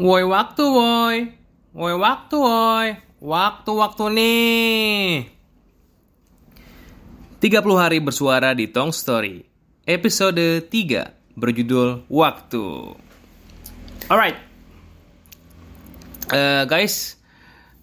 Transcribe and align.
Woi 0.00 0.24
waktu 0.24 0.64
woi. 0.64 1.28
Woi 1.76 1.94
waktu 2.00 2.36
woi. 2.40 2.88
Waktu-waktu 3.20 4.04
nih. 4.16 5.28
30 7.36 7.76
hari 7.76 8.00
bersuara 8.00 8.56
di 8.56 8.64
Tong 8.72 8.96
Story. 8.96 9.44
Episode 9.84 10.64
3 10.72 11.36
berjudul 11.36 12.08
Waktu. 12.08 12.96
Alright. 14.08 14.40
Eh, 16.32 16.64
guys, 16.64 17.20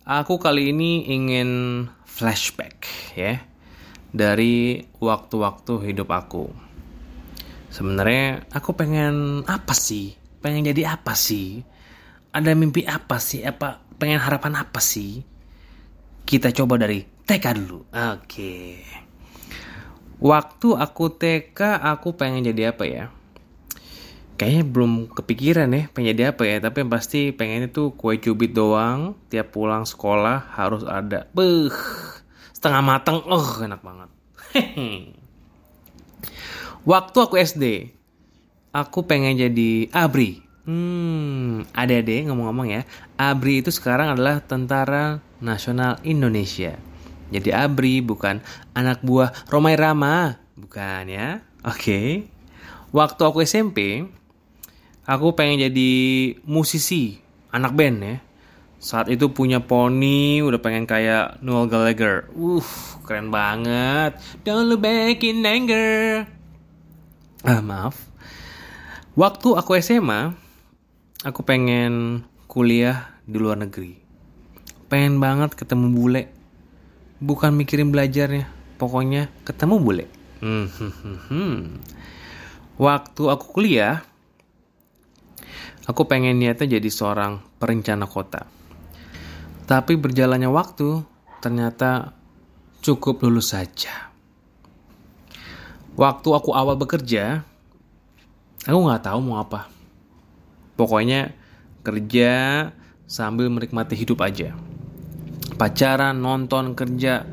aku 0.02 0.42
kali 0.42 0.74
ini 0.74 1.06
ingin 1.14 1.86
flashback 2.02 2.90
ya 3.14 3.46
dari 4.10 4.90
waktu-waktu 4.98 5.94
hidup 5.94 6.10
aku. 6.10 6.50
Sebenarnya 7.70 8.42
aku 8.50 8.74
pengen 8.74 9.46
apa 9.46 9.78
sih? 9.78 10.18
Pengen 10.42 10.66
jadi 10.66 10.98
apa 10.98 11.14
sih? 11.14 11.77
Ada 12.38 12.54
mimpi 12.54 12.86
apa 12.86 13.18
sih? 13.18 13.42
Apa 13.42 13.82
pengen 13.98 14.22
harapan 14.22 14.62
apa 14.62 14.78
sih? 14.78 15.26
Kita 16.22 16.54
coba 16.54 16.78
dari 16.78 17.02
TK 17.02 17.46
dulu. 17.58 17.90
Oke. 17.90 18.86
Waktu 20.22 20.68
aku 20.78 21.18
TK 21.18 21.82
aku 21.82 22.14
pengen 22.14 22.46
jadi 22.46 22.78
apa 22.78 22.86
ya? 22.86 23.10
Kayaknya 24.38 24.64
belum 24.70 24.94
kepikiran 25.18 25.66
ya 25.74 25.90
pengen 25.90 26.14
jadi 26.14 26.30
apa 26.30 26.46
ya, 26.46 26.62
tapi 26.62 26.86
yang 26.86 26.94
pasti 26.94 27.34
pengen 27.34 27.74
itu 27.74 27.98
kue 27.98 28.22
cubit 28.22 28.54
doang. 28.54 29.18
Tiap 29.34 29.50
pulang 29.50 29.90
sekolah 29.90 30.54
harus 30.54 30.86
ada. 30.86 31.26
Beuh, 31.34 31.74
setengah 32.54 32.86
mateng, 32.86 33.18
oh 33.26 33.66
enak 33.66 33.82
banget. 33.82 34.10
Waktu 36.94 37.18
aku 37.18 37.34
SD, 37.42 37.98
aku 38.78 39.10
pengen 39.10 39.42
jadi 39.42 39.90
ABRI. 39.90 40.47
Hmm, 40.68 41.64
ada 41.72 41.96
deh 42.04 42.28
ngomong-ngomong 42.28 42.68
ya. 42.68 42.82
ABRI 43.16 43.64
itu 43.64 43.72
sekarang 43.72 44.12
adalah 44.12 44.44
Tentara 44.44 45.24
Nasional 45.40 45.96
Indonesia. 46.04 46.76
Jadi 47.32 47.56
ABRI 47.56 48.04
bukan 48.04 48.44
anak 48.76 49.00
buah 49.00 49.32
Romai 49.48 49.80
Rama, 49.80 50.36
bukan 50.60 51.08
ya. 51.08 51.40
Oke. 51.64 52.28
Waktu 52.92 53.22
aku 53.24 53.48
SMP, 53.48 54.12
aku 55.08 55.32
pengen 55.40 55.72
jadi 55.72 55.92
musisi, 56.44 57.16
anak 57.56 57.72
band 57.72 57.98
ya. 58.04 58.16
Saat 58.84 59.08
itu 59.08 59.32
punya 59.32 59.64
poni, 59.64 60.44
udah 60.44 60.60
pengen 60.60 60.84
kayak 60.84 61.40
Noel 61.40 61.72
Gallagher. 61.72 62.28
Uh, 62.36 62.68
keren 63.08 63.32
banget. 63.32 64.20
Don't 64.44 64.68
look 64.68 64.84
back 64.84 65.24
in 65.24 65.48
anger. 65.48 66.28
Ah, 67.48 67.64
maaf. 67.64 67.96
Waktu 69.16 69.56
aku 69.58 69.80
SMA, 69.80 70.47
aku 71.26 71.42
pengen 71.42 72.26
kuliah 72.46 73.18
di 73.26 73.38
luar 73.42 73.58
negeri. 73.58 73.98
Pengen 74.92 75.18
banget 75.18 75.58
ketemu 75.58 75.90
bule. 75.90 76.24
Bukan 77.18 77.58
mikirin 77.58 77.90
belajarnya, 77.90 78.46
pokoknya 78.78 79.34
ketemu 79.42 79.76
bule. 79.82 80.06
Hmm, 80.38 80.70
hmm, 80.70 81.18
hmm. 81.34 81.58
Waktu 82.78 83.24
aku 83.26 83.46
kuliah, 83.58 84.06
aku 85.90 86.06
pengen 86.06 86.38
niatnya 86.38 86.78
jadi 86.78 86.90
seorang 86.94 87.42
perencana 87.58 88.06
kota. 88.06 88.46
Tapi 89.66 89.98
berjalannya 89.98 90.48
waktu, 90.48 91.02
ternyata 91.42 92.14
cukup 92.86 93.26
lulus 93.26 93.58
saja. 93.58 94.14
Waktu 95.98 96.30
aku 96.30 96.54
awal 96.54 96.78
bekerja, 96.78 97.42
aku 98.70 98.78
nggak 98.78 99.10
tahu 99.10 99.20
mau 99.26 99.42
apa. 99.42 99.77
Pokoknya 100.78 101.34
kerja 101.82 102.34
sambil 103.10 103.50
menikmati 103.50 103.98
hidup 103.98 104.22
aja. 104.22 104.54
Pacaran, 105.58 106.22
nonton, 106.22 106.78
kerja. 106.78 107.26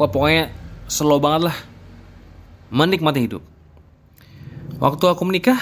Wah 0.00 0.08
pokoknya 0.08 0.48
slow 0.88 1.20
banget 1.20 1.52
lah. 1.52 1.58
Menikmati 2.72 3.20
hidup. 3.20 3.44
Waktu 4.80 5.04
aku 5.08 5.22
menikah, 5.28 5.60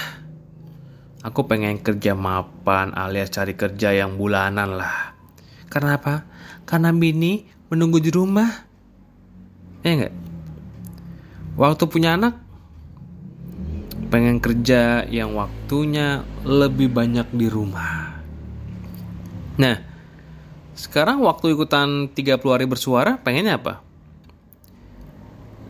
aku 1.26 1.46
pengen 1.50 1.82
kerja 1.82 2.14
mapan 2.14 2.94
alias 2.94 3.34
cari 3.34 3.58
kerja 3.58 3.90
yang 3.90 4.14
bulanan 4.14 4.78
lah. 4.78 5.14
Karena 5.66 5.98
apa? 5.98 6.22
Karena 6.62 6.94
bini 6.94 7.46
menunggu 7.72 7.98
di 7.98 8.14
rumah. 8.14 8.46
Ya 9.82 9.90
enggak? 9.90 10.14
Waktu 11.58 11.84
punya 11.90 12.14
anak, 12.14 12.43
pengen 14.14 14.38
kerja 14.38 15.02
yang 15.10 15.34
waktunya 15.34 16.22
lebih 16.46 16.86
banyak 16.86 17.26
di 17.34 17.50
rumah. 17.50 18.14
Nah, 19.58 19.82
sekarang 20.78 21.18
waktu 21.18 21.50
ikutan 21.58 22.14
30 22.14 22.38
hari 22.54 22.70
bersuara, 22.70 23.18
pengennya 23.18 23.58
apa? 23.58 23.82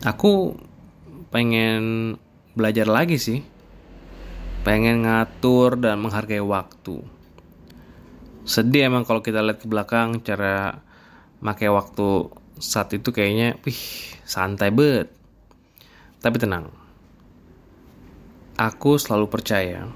Aku 0.05 0.61
pengen 1.33 2.13
belajar 2.53 2.85
lagi 2.85 3.17
sih. 3.17 3.41
Pengen 4.61 5.09
ngatur 5.09 5.81
dan 5.81 5.97
menghargai 6.05 6.45
waktu. 6.45 7.01
Sedih 8.45 8.93
emang 8.93 9.09
kalau 9.09 9.25
kita 9.25 9.41
lihat 9.41 9.57
ke 9.57 9.65
belakang 9.65 10.21
cara 10.21 10.85
pakai 11.41 11.73
waktu 11.73 12.29
saat 12.61 12.93
itu 12.93 13.09
kayaknya, 13.09 13.57
wih, 13.65 13.81
santai 14.21 14.69
bet. 14.69 15.09
Tapi 16.21 16.37
tenang, 16.37 16.84
aku 18.55 18.99
selalu 18.99 19.27
percaya 19.31 19.87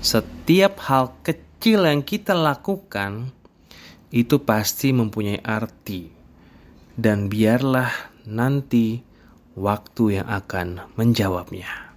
setiap 0.00 0.80
hal 0.88 1.12
kecil 1.20 1.84
yang 1.84 2.00
kita 2.00 2.32
lakukan 2.32 3.36
itu 4.10 4.40
pasti 4.42 4.96
mempunyai 4.96 5.44
arti 5.44 6.08
dan 6.96 7.28
biarlah 7.28 7.92
nanti 8.24 9.04
waktu 9.60 10.20
yang 10.20 10.28
akan 10.28 10.88
menjawabnya. 10.96 11.92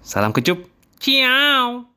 Salam 0.00 0.32
kecup. 0.32 0.64
Ciao. 0.96 1.89